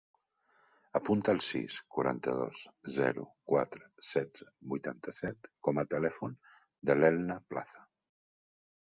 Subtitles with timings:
[0.99, 2.63] Apunta el sis, quaranta-dos,
[2.95, 6.39] zero, quatre, setze, vuitanta-set com a telèfon
[6.91, 7.89] de l'Elna Plaza.